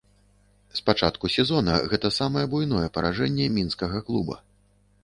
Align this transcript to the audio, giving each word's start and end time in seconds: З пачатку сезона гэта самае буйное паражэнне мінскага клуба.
З 0.79 0.81
пачатку 0.87 1.31
сезона 1.35 1.75
гэта 1.91 2.11
самае 2.19 2.45
буйное 2.55 2.83
паражэнне 2.97 3.45
мінскага 3.61 4.07
клуба. 4.11 4.35